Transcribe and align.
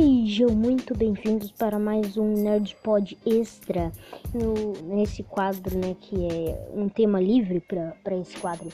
Sejam 0.00 0.48
muito 0.48 0.96
bem-vindos 0.96 1.52
para 1.52 1.78
mais 1.78 2.16
um 2.16 2.32
Nerdpod 2.32 3.18
Extra 3.26 3.92
no, 4.32 4.72
nesse 4.94 5.22
quadro, 5.22 5.76
né, 5.76 5.94
que 6.00 6.16
é 6.24 6.72
um 6.74 6.88
tema 6.88 7.20
livre 7.20 7.60
para 7.60 8.16
esse 8.16 8.34
quadro. 8.38 8.70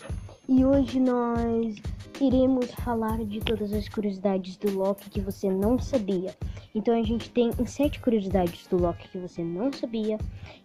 E 0.49 0.65
hoje 0.65 1.01
nós 1.01 1.75
iremos 2.21 2.71
falar 2.71 3.25
de 3.25 3.41
todas 3.41 3.73
as 3.73 3.89
curiosidades 3.89 4.57
do 4.57 4.79
Loki 4.79 5.11
que 5.11 5.21
você 5.21 5.51
não 5.51 5.81
sabia. 5.81 6.33
Então 6.73 6.97
a 6.97 7.03
gente 7.03 7.29
tem 7.31 7.51
sete 7.67 7.99
curiosidades 7.99 8.69
do 8.69 8.77
Loki 8.77 9.09
que 9.09 9.19
você 9.19 9.43
não 9.43 9.73
sabia. 9.73 10.19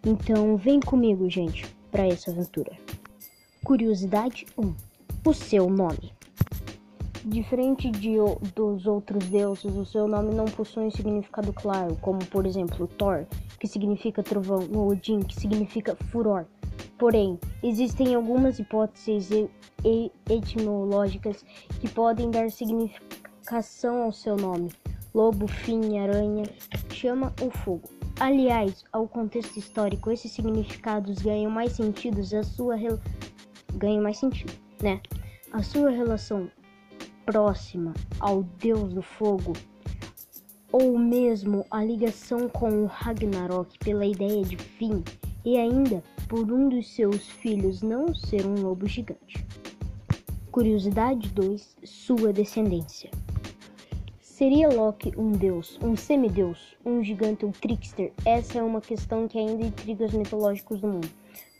Então 0.06 0.56
vem 0.56 0.78
comigo, 0.78 1.28
gente, 1.28 1.66
para 1.90 2.06
essa 2.06 2.30
aventura. 2.30 2.70
Curiosidade 3.64 4.46
1: 4.56 4.72
O 5.26 5.34
seu 5.34 5.68
nome. 5.68 6.12
Diferente 7.24 7.88
de, 7.88 8.16
dos 8.52 8.84
outros 8.84 9.28
deuses, 9.28 9.76
o 9.76 9.86
seu 9.86 10.08
nome 10.08 10.34
não 10.34 10.44
possui 10.46 10.86
um 10.86 10.90
significado 10.90 11.52
claro, 11.52 11.96
como 12.00 12.18
por 12.26 12.44
exemplo 12.44 12.88
Thor, 12.88 13.26
que 13.60 13.68
significa 13.68 14.24
trovão, 14.24 14.68
ou 14.74 14.90
Odin, 14.90 15.20
que 15.20 15.38
significa 15.38 15.94
furor. 16.10 16.46
Porém, 16.98 17.38
existem 17.62 18.16
algumas 18.16 18.58
hipóteses 18.58 19.28
etimológicas 20.28 21.44
que 21.80 21.88
podem 21.88 22.28
dar 22.28 22.50
significação 22.50 24.02
ao 24.02 24.12
seu 24.12 24.36
nome. 24.36 24.72
Lobo, 25.14 25.46
fim, 25.46 25.98
aranha, 25.98 26.44
chama 26.90 27.32
ou 27.40 27.52
fogo. 27.52 27.88
Aliás, 28.18 28.82
ao 28.92 29.06
contexto 29.06 29.58
histórico, 29.58 30.10
esses 30.10 30.32
significados 30.32 31.22
ganham 31.22 31.50
mais 31.52 31.72
sentidos 31.72 32.34
a 32.34 32.42
sua 32.42 32.76
ganham 33.74 34.02
mais 34.02 34.18
sentido, 34.18 34.52
né? 34.82 35.00
A 35.52 35.62
sua 35.62 35.90
relação 35.90 36.50
próxima 37.24 37.94
ao 38.20 38.42
deus 38.42 38.92
do 38.92 39.02
fogo, 39.02 39.52
ou 40.70 40.98
mesmo 40.98 41.64
a 41.70 41.84
ligação 41.84 42.48
com 42.48 42.82
o 42.82 42.86
Ragnarok 42.86 43.78
pela 43.78 44.06
ideia 44.06 44.42
de 44.42 44.56
fim, 44.56 45.02
e 45.44 45.56
ainda 45.56 46.02
por 46.28 46.50
um 46.50 46.68
dos 46.68 46.94
seus 46.94 47.28
filhos 47.28 47.82
não 47.82 48.14
ser 48.14 48.46
um 48.46 48.54
lobo 48.54 48.86
gigante. 48.86 49.44
Curiosidade 50.50 51.28
2: 51.30 51.76
Sua 51.84 52.32
descendência. 52.32 53.10
Seria 54.20 54.68
Loki 54.68 55.12
um 55.16 55.30
deus, 55.30 55.78
um 55.82 55.94
semideus, 55.94 56.76
um 56.84 57.02
gigante 57.02 57.44
ou 57.44 57.52
trickster? 57.52 58.12
Essa 58.24 58.58
é 58.58 58.62
uma 58.62 58.80
questão 58.80 59.28
que 59.28 59.38
ainda 59.38 59.64
intriga 59.64 60.04
os 60.04 60.12
mitológicos 60.12 60.80
do 60.80 60.88
mundo. 60.88 61.08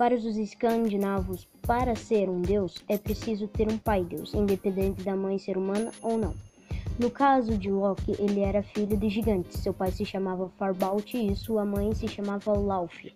Para 0.03 0.17
os 0.17 0.37
escandinavos, 0.37 1.47
para 1.65 1.95
ser 1.95 2.29
um 2.29 2.43
deus 2.43 2.83
é 2.89 2.99
preciso 2.99 3.47
ter 3.47 3.71
um 3.71 3.79
pai-deus, 3.79 4.35
independente 4.35 5.05
da 5.05 5.15
mãe 5.15 5.39
ser 5.39 5.57
humana 5.57 5.93
ou 6.03 6.19
não. 6.19 6.35
No 6.99 7.09
caso 7.09 7.57
de 7.57 7.71
Loki, 7.71 8.17
ele 8.19 8.41
era 8.41 8.65
filho 8.65 8.97
de 8.97 9.09
gigantes. 9.09 9.61
Seu 9.61 9.73
pai 9.73 9.93
se 9.93 10.05
chamava 10.05 10.51
Farbalt 10.59 11.15
e 11.15 11.37
sua 11.37 11.65
mãe 11.65 11.95
se 11.95 12.09
chamava 12.09 12.53
Laufey. 12.53 13.15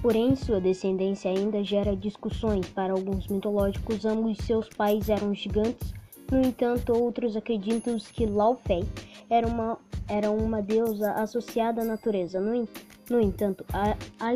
Porém, 0.00 0.34
sua 0.36 0.58
descendência 0.58 1.30
ainda 1.30 1.62
gera 1.62 1.94
discussões. 1.94 2.66
Para 2.70 2.94
alguns 2.94 3.28
mitológicos, 3.28 4.06
ambos 4.06 4.38
seus 4.38 4.70
pais 4.70 5.10
eram 5.10 5.34
gigantes. 5.34 5.92
No 6.30 6.40
entanto, 6.40 6.94
outros 6.94 7.36
acreditam 7.36 7.98
que 7.98 8.24
Laufey 8.24 8.86
era 9.28 9.46
uma, 9.46 9.76
era 10.08 10.30
uma 10.30 10.62
deusa 10.62 11.12
associada 11.12 11.82
à 11.82 11.84
natureza. 11.84 12.40
No, 12.40 12.66
no 13.10 13.20
entanto, 13.20 13.66
a, 13.70 13.94
a, 14.18 14.32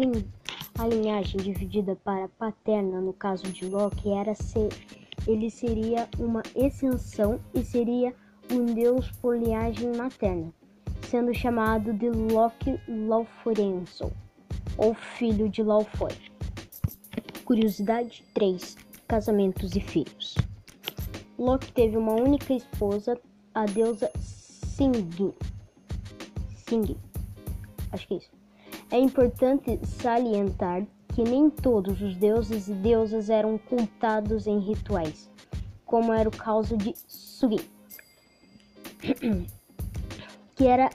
a 0.78 0.86
linhagem 0.86 1.40
dividida 1.40 1.96
para 1.96 2.28
paterna 2.28 3.00
no 3.00 3.12
caso 3.12 3.44
de 3.44 3.66
Loki 3.66 4.10
era 4.10 4.34
ser 4.34 4.68
ele 5.26 5.50
seria 5.50 6.08
uma 6.18 6.42
extensão 6.54 7.40
e 7.52 7.64
seria 7.64 8.14
um 8.50 8.64
deus 8.64 9.10
por 9.20 9.36
linhagem 9.36 9.96
materna, 9.96 10.52
sendo 11.02 11.34
chamado 11.34 11.92
de 11.92 12.08
Loki 12.08 12.80
Laufrenson, 12.86 14.12
ou 14.78 14.94
filho 14.94 15.48
de 15.48 15.62
Laufey. 15.64 16.16
Curiosidade 17.44 18.24
3: 18.34 18.76
Casamentos 19.08 19.74
e 19.74 19.80
filhos. 19.80 20.36
Loki 21.36 21.72
teve 21.72 21.96
uma 21.96 22.12
única 22.12 22.54
esposa, 22.54 23.20
a 23.52 23.66
deusa 23.66 24.10
Singin. 24.20 25.32
Singin. 26.68 26.96
Acho 27.90 28.06
que 28.06 28.14
é 28.14 28.16
isso. 28.18 28.35
É 28.96 28.98
importante 28.98 29.78
salientar 29.84 30.86
que 31.14 31.22
nem 31.22 31.50
todos 31.50 32.00
os 32.00 32.16
deuses 32.16 32.66
e 32.66 32.72
deusas 32.72 33.28
eram 33.28 33.58
cultados 33.58 34.46
em 34.46 34.58
rituais, 34.58 35.30
como 35.84 36.14
era 36.14 36.26
o 36.26 36.32
caso 36.32 36.78
de 36.78 36.94
Sugi, 37.06 37.60
que 40.56 40.66
era 40.66 40.88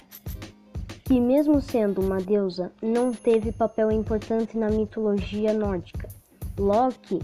que 1.05 1.19
mesmo 1.19 1.61
sendo 1.61 2.01
uma 2.01 2.17
deusa, 2.17 2.71
não 2.81 3.13
teve 3.13 3.51
papel 3.51 3.91
importante 3.91 4.57
na 4.57 4.71
mitologia 4.71 5.53
nórdica. 5.53 6.09
Loki, 6.57 7.19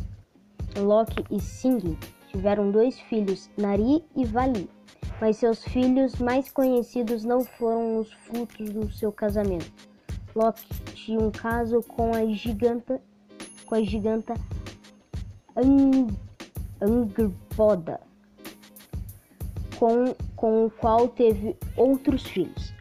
Loki 0.77 1.25
e 1.31 1.39
Singin 1.39 1.97
tiveram 2.27 2.69
dois 2.69 2.99
filhos, 2.99 3.49
Nari 3.57 4.05
e 4.15 4.25
Vali, 4.25 4.69
mas 5.19 5.37
seus 5.37 5.63
filhos 5.63 6.19
mais 6.19 6.51
conhecidos 6.51 7.23
não 7.23 7.43
foram 7.43 7.97
os 7.97 8.13
frutos 8.13 8.69
do 8.69 8.91
seu 8.91 9.11
casamento. 9.11 9.86
Loki 10.37 10.67
tinha 10.93 11.19
um 11.19 11.31
caso 11.31 11.81
com 11.81 12.13
a 12.13 12.23
giganta 12.27 13.01
com 13.65 13.75
a 13.75 13.81
giganta 13.81 14.35
Ang 15.55 16.15
Angerboda, 16.79 17.99
com, 19.79 20.13
com 20.35 20.67
o 20.67 20.69
qual 20.69 21.07
teve 21.07 21.55
outros 21.75 22.23
filhos. 22.23 22.71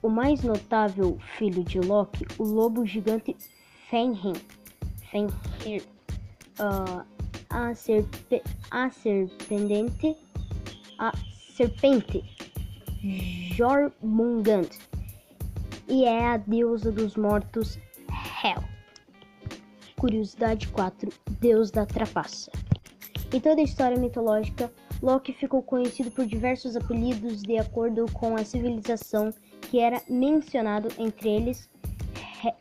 O 0.00 0.08
mais 0.08 0.44
notável 0.44 1.18
filho 1.36 1.64
de 1.64 1.80
Loki, 1.80 2.24
o 2.38 2.44
lobo 2.44 2.86
gigante 2.86 3.36
Fenrir, 3.90 4.40
Fenrir 5.10 5.82
uh, 6.60 7.04
a, 7.50 7.74
serpe, 7.74 8.40
a 8.70 8.88
serpente, 8.90 10.16
a 11.00 11.12
serpente 11.56 12.22
Jormungand 13.56 14.70
e 15.88 16.04
é 16.04 16.26
a 16.26 16.36
deusa 16.36 16.90
dos 16.90 17.16
mortos 17.16 17.78
Hel. 18.42 18.62
Curiosidade 19.96 20.68
4: 20.68 21.10
Deus 21.40 21.70
da 21.70 21.86
trapaça. 21.86 22.50
Em 23.32 23.40
toda 23.40 23.60
a 23.60 23.64
história 23.64 23.98
mitológica, 23.98 24.72
Loki 25.02 25.32
ficou 25.32 25.62
conhecido 25.62 26.10
por 26.10 26.26
diversos 26.26 26.76
apelidos 26.76 27.42
de 27.42 27.58
acordo 27.58 28.06
com 28.12 28.36
a 28.36 28.44
civilização 28.44 29.32
que 29.60 29.80
era 29.80 30.00
mencionado, 30.08 30.88
entre 30.98 31.30
eles 31.30 31.68
He 32.44 32.54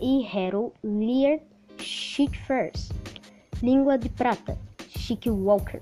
e 0.00 0.24
Hero, 0.24 0.72
Lear, 0.82 1.40
Chic 1.78 2.32
First, 2.46 2.92
Língua 3.62 3.98
de 3.98 4.08
Prata, 4.08 4.56
Chic 4.88 5.26
Walker, 5.26 5.80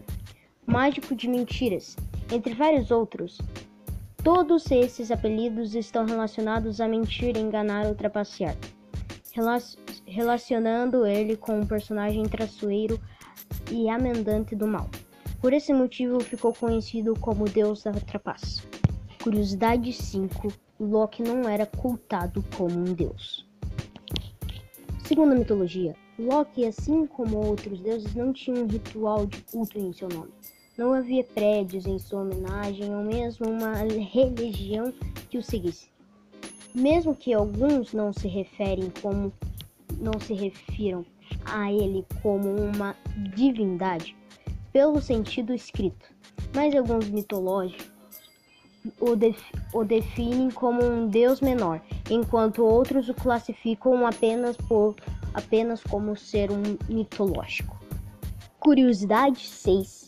Mágico 0.66 1.14
de 1.14 1.28
Mentiras, 1.28 1.96
entre 2.32 2.54
vários 2.54 2.90
outros. 2.90 3.38
Todos 4.26 4.68
esses 4.72 5.12
apelidos 5.12 5.76
estão 5.76 6.04
relacionados 6.04 6.80
a 6.80 6.88
mentir, 6.88 7.36
enganar 7.36 7.86
ou 7.86 7.94
trapacear, 7.94 8.56
relacionando 10.04 11.06
ele 11.06 11.36
com 11.36 11.60
um 11.60 11.64
personagem 11.64 12.24
traiçoeiro 12.24 13.00
e 13.70 13.88
amendante 13.88 14.56
do 14.56 14.66
mal. 14.66 14.90
Por 15.40 15.52
esse 15.52 15.72
motivo 15.72 16.18
ficou 16.18 16.52
conhecido 16.52 17.14
como 17.20 17.44
Deus 17.44 17.84
da 17.84 17.92
Trapaça. 17.92 18.64
Curiosidade 19.22 19.92
5: 19.92 20.52
Loki 20.80 21.22
não 21.22 21.48
era 21.48 21.64
cultado 21.64 22.44
como 22.56 22.76
um 22.80 22.94
deus. 22.94 23.46
Segundo 25.04 25.34
a 25.34 25.36
mitologia, 25.36 25.94
Loki, 26.18 26.66
assim 26.66 27.06
como 27.06 27.46
outros 27.46 27.78
deuses, 27.78 28.12
não 28.16 28.32
tinha 28.32 28.60
um 28.60 28.66
ritual 28.66 29.24
de 29.24 29.40
culto 29.42 29.78
em 29.78 29.92
seu 29.92 30.08
nome. 30.08 30.32
Não 30.76 30.92
havia 30.92 31.24
prédios 31.24 31.86
em 31.86 31.98
sua 31.98 32.20
homenagem 32.20 32.94
ou 32.94 33.02
mesmo 33.02 33.48
uma 33.48 33.72
religião 33.74 34.92
que 35.30 35.38
o 35.38 35.42
seguisse. 35.42 35.88
Mesmo 36.74 37.14
que 37.14 37.32
alguns 37.32 37.94
não 37.94 38.12
se 38.12 38.28
referem 38.28 38.92
como 39.00 39.32
não 39.98 40.20
se 40.20 40.34
refiram 40.34 41.06
a 41.46 41.72
ele 41.72 42.04
como 42.22 42.54
uma 42.54 42.94
divindade 43.34 44.14
pelo 44.70 45.00
sentido 45.00 45.54
escrito, 45.54 46.12
mas 46.54 46.74
alguns 46.74 47.08
mitológicos 47.08 47.90
o, 49.00 49.16
def 49.16 49.40
o 49.72 49.84
definem 49.84 50.50
como 50.50 50.84
um 50.84 51.08
deus 51.08 51.40
menor, 51.40 51.80
enquanto 52.10 52.64
outros 52.64 53.08
o 53.08 53.14
classificam 53.14 54.06
apenas 54.06 54.56
por 54.56 54.94
apenas 55.32 55.82
como 55.82 56.14
ser 56.16 56.50
um 56.50 56.62
mitológico. 56.88 57.76
Curiosidade 58.60 59.46
6 59.46 60.06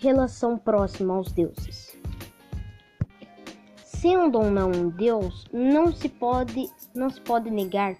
relação 0.00 0.56
próxima 0.56 1.14
aos 1.14 1.30
deuses. 1.30 1.96
Sendo 3.84 4.38
ou 4.38 4.50
não 4.50 4.70
um 4.70 4.88
deus, 4.88 5.44
não 5.52 5.92
se 5.92 6.08
pode, 6.08 6.70
não 6.94 7.10
se 7.10 7.20
pode 7.20 7.50
negar 7.50 7.94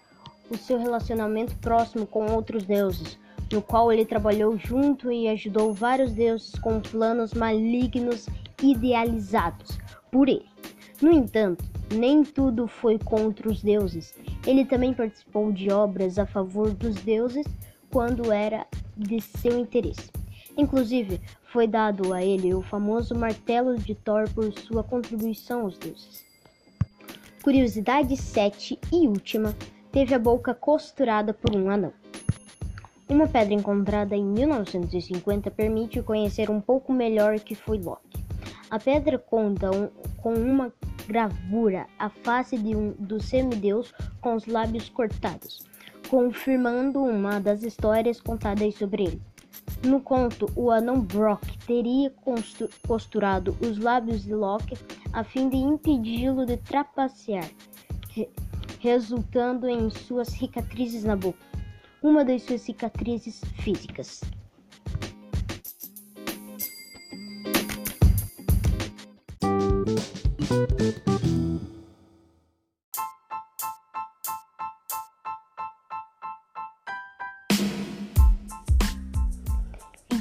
o 0.51 0.57
seu 0.57 0.79
relacionamento 0.79 1.55
próximo 1.57 2.07
com 2.07 2.33
outros 2.33 2.65
deuses, 2.65 3.19
no 3.53 3.61
qual 3.61 3.93
ele 3.93 4.07
trabalhou 4.07 4.57
junto 4.57 5.13
e 5.13 5.29
ajudou 5.29 5.75
vários 5.75 6.13
deuses 6.13 6.53
com 6.61 6.81
planos 6.81 7.35
malignos 7.35 8.27
idealizados 8.63 9.79
por 10.11 10.29
ele. 10.29 10.49
No 11.03 11.13
entanto, 11.13 11.65
nem 11.95 12.25
tudo 12.25 12.67
foi 12.67 12.99
contra 12.99 13.49
os 13.49 13.63
deuses. 13.63 14.15
Ele 14.47 14.65
também 14.65 14.95
participou 14.95 15.53
de 15.53 15.71
obras 15.71 16.19
a 16.19 16.27
favor 16.27 16.71
dos 16.71 16.97
deuses 16.97 17.47
quando 17.91 18.33
era 18.33 18.67
de 18.97 19.21
seu 19.21 19.59
interesse. 19.59 20.20
Inclusive, 20.61 21.23
foi 21.51 21.67
dado 21.67 22.13
a 22.13 22.23
ele 22.23 22.53
o 22.53 22.61
famoso 22.61 23.15
martelo 23.15 23.79
de 23.79 23.95
Thor 23.95 24.29
por 24.29 24.53
sua 24.53 24.85
contribuição 24.85 25.63
aos 25.63 25.79
deuses. 25.79 26.23
Curiosidade 27.43 28.15
7 28.15 28.79
e 28.93 29.09
última: 29.09 29.57
teve 29.91 30.15
a 30.15 30.19
boca 30.19 30.53
costurada 30.53 31.33
por 31.33 31.57
um 31.57 31.71
anão. 31.71 31.95
Uma 33.09 33.27
pedra 33.27 33.55
encontrada 33.55 34.15
em 34.15 34.23
1950 34.23 35.51
permite 35.51 36.03
conhecer 36.03 36.51
um 36.51 36.61
pouco 36.61 36.93
melhor 36.93 37.41
que 37.41 37.55
foi 37.55 37.79
Loki. 37.79 38.23
A 38.71 38.79
pedra 38.79 39.19
conta 39.19 39.71
um, 39.71 39.89
com 40.19 40.35
uma 40.35 40.71
gravura 41.09 41.87
a 41.99 42.11
face 42.11 42.59
de 42.59 42.77
um, 42.77 42.93
do 42.99 43.19
semideus 43.19 43.95
com 44.21 44.35
os 44.35 44.45
lábios 44.45 44.91
cortados, 44.91 45.65
confirmando 46.11 47.03
uma 47.03 47.41
das 47.41 47.63
histórias 47.63 48.21
contadas 48.21 48.75
sobre 48.75 49.05
ele. 49.05 49.23
No 49.83 50.01
conto, 50.01 50.47
o 50.55 50.71
anão 50.71 51.01
Brock 51.01 51.43
teria 51.67 52.13
costurado 52.87 53.57
os 53.63 53.79
lábios 53.79 54.25
de 54.25 54.35
Loki 54.35 54.77
a 55.13 55.25
fim 55.25 55.49
de 55.49 55.57
impedi-lo 55.57 56.45
de 56.45 56.59
trapacear, 56.59 57.51
resultando 58.79 59.67
em 59.67 59.89
suas 59.89 60.29
cicatrizes 60.29 61.05
na 61.05 61.17
boca, 61.17 61.39
uma 62.03 62.25
das 62.25 62.43
suas 62.43 62.61
cicatrizes 62.61 63.41
físicas. 63.63 64.21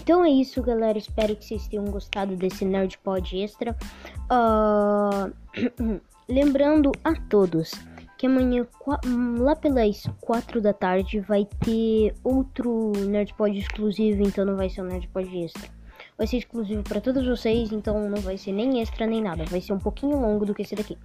Então 0.09 0.25
é 0.25 0.29
isso, 0.31 0.59
galera. 0.63 0.97
Espero 0.97 1.35
que 1.35 1.45
vocês 1.45 1.67
tenham 1.67 1.85
gostado 1.85 2.35
desse 2.35 2.65
Nerd 2.65 2.97
Pod 3.03 3.38
Extra. 3.38 3.77
Uh... 4.25 5.31
Lembrando 6.27 6.91
a 7.03 7.13
todos 7.29 7.73
que 8.17 8.25
amanhã, 8.25 8.65
lá 9.38 9.56
pelas 9.56 10.06
4 10.21 10.61
da 10.61 10.73
tarde, 10.73 11.19
vai 11.19 11.47
ter 11.63 12.15
outro 12.23 12.91
Nerd 13.06 13.35
Pod 13.35 13.56
exclusivo. 13.56 14.23
Então 14.23 14.44
não 14.44 14.56
vai 14.56 14.67
ser 14.67 14.81
um 14.81 14.85
Nerd 14.85 15.07
Pod 15.09 15.29
Extra. 15.44 15.69
Vai 16.17 16.25
ser 16.25 16.38
exclusivo 16.38 16.81
para 16.81 17.00
todos 17.00 17.23
vocês, 17.27 17.71
então 17.71 18.09
não 18.09 18.19
vai 18.19 18.35
ser 18.35 18.51
nem 18.51 18.81
extra 18.81 19.05
nem 19.05 19.21
nada. 19.21 19.45
Vai 19.45 19.62
ser 19.62 19.73
um 19.73 19.79
pouquinho 19.79 20.19
longo 20.19 20.44
do 20.44 20.55
que 20.55 20.63
esse 20.63 20.73
daqui. 20.73 20.97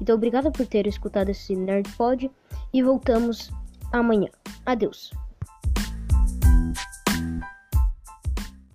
Então 0.00 0.14
obrigado 0.14 0.50
por 0.50 0.64
ter 0.64 0.86
escutado 0.86 1.28
esse 1.28 1.54
Nerd 1.54 1.92
Pod 1.94 2.30
e 2.72 2.82
voltamos 2.82 3.52
amanhã. 3.92 4.30
Adeus. 4.64 5.10